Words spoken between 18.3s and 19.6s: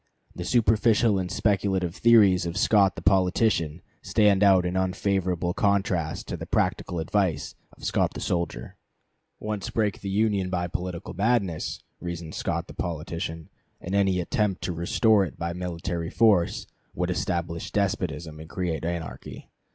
and create anarchy.